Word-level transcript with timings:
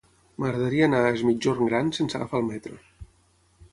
M'agradaria 0.43 0.87
anar 0.89 1.01
a 1.03 1.11
Es 1.17 1.21
Migjorn 1.27 1.69
Gran 1.73 1.93
sense 1.99 2.19
agafar 2.21 2.41
el 2.43 2.49
metro. 2.49 2.81